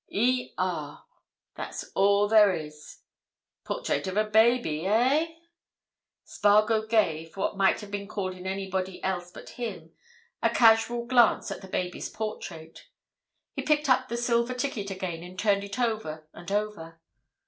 [0.11, 3.01] Er—that's all there is.
[3.63, 5.27] Portrait of a baby, eh?"
[6.23, 9.93] Spargo gave, what might have been called in anybody else but him,
[10.41, 12.87] a casual glance at the baby's portrait.
[13.55, 16.99] He picked up the silver ticket again and turned it over and over.